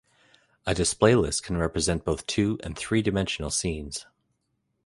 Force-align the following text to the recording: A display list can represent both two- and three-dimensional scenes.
A 0.65 0.73
display 0.73 1.13
list 1.13 1.43
can 1.43 1.57
represent 1.57 2.05
both 2.05 2.25
two- 2.25 2.59
and 2.63 2.75
three-dimensional 2.75 3.51
scenes. 3.51 4.07